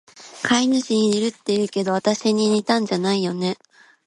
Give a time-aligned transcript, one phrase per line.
[0.41, 3.57] 飼い主に似るって言うけど、わたしに似たんじゃないよね？